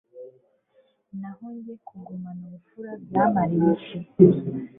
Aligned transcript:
naho 1.19 1.45
jye 1.63 1.75
kugumana 1.87 2.41
ubupfura 2.47 2.91
byamariye 3.05 3.69
iki 3.75 3.97